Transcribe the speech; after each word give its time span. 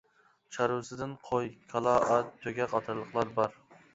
چارۋىسىدىن 0.55 1.11
قوي، 1.27 1.51
كالا، 1.75 1.93
ئات، 2.07 2.33
تۆگە 2.45 2.69
قاتارلىقلار 2.75 3.37
بار. 3.39 3.55